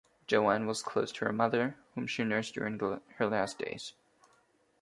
Joan 0.25 0.65
was 0.65 0.81
close 0.81 1.11
to 1.11 1.25
her 1.25 1.31
mother, 1.31 1.77
whom 1.93 2.07
she 2.07 2.23
nursed 2.23 2.55
during 2.55 2.79
her 2.79 3.27
last 3.27 3.59
days. 3.59 3.93